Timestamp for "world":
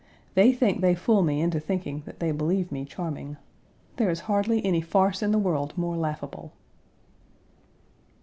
5.37-5.77